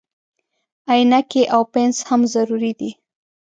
[0.91, 2.89] عینکې او پنس هم ضروري دي.